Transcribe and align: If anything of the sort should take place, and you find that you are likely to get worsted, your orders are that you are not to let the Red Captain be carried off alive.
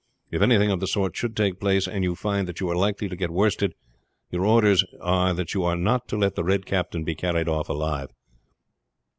If 0.31 0.41
anything 0.41 0.71
of 0.71 0.79
the 0.79 0.87
sort 0.87 1.15
should 1.15 1.35
take 1.37 1.59
place, 1.59 1.87
and 1.87 2.03
you 2.03 2.15
find 2.15 2.47
that 2.47 2.59
you 2.59 2.67
are 2.71 2.75
likely 2.75 3.07
to 3.07 3.15
get 3.15 3.29
worsted, 3.29 3.75
your 4.31 4.47
orders 4.47 4.83
are 4.99 5.31
that 5.35 5.53
you 5.53 5.63
are 5.63 5.75
not 5.75 6.07
to 6.07 6.17
let 6.17 6.33
the 6.33 6.43
Red 6.43 6.65
Captain 6.65 7.03
be 7.03 7.13
carried 7.13 7.47
off 7.47 7.69
alive. 7.69 8.09